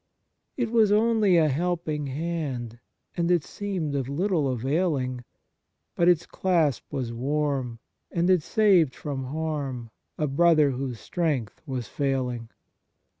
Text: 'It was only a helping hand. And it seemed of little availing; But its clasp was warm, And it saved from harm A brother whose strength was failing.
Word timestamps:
'It 0.57 0.71
was 0.71 0.91
only 0.91 1.37
a 1.37 1.47
helping 1.47 2.07
hand. 2.07 2.79
And 3.15 3.29
it 3.29 3.43
seemed 3.43 3.93
of 3.93 4.09
little 4.09 4.47
availing; 4.49 5.23
But 5.95 6.09
its 6.09 6.25
clasp 6.25 6.91
was 6.91 7.13
warm, 7.13 7.77
And 8.11 8.27
it 8.27 8.41
saved 8.41 8.95
from 8.95 9.25
harm 9.25 9.91
A 10.17 10.25
brother 10.25 10.71
whose 10.71 10.99
strength 10.99 11.61
was 11.67 11.87
failing. 11.87 12.49